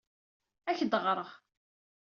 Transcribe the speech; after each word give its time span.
Ad 0.69 0.73
ak-d-ɣreɣ. 0.75 1.29